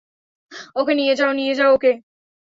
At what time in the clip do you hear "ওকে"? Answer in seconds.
0.75-0.93, 1.73-1.91